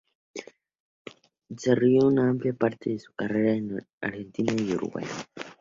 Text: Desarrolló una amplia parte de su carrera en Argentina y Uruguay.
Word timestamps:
Desarrolló 1.47 2.07
una 2.07 2.27
amplia 2.27 2.53
parte 2.53 2.89
de 2.89 2.97
su 2.97 3.13
carrera 3.13 3.51
en 3.53 3.85
Argentina 4.01 4.51
y 4.57 4.73
Uruguay. 4.73 5.05